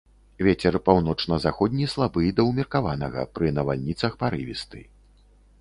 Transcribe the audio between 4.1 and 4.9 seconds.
парывісты.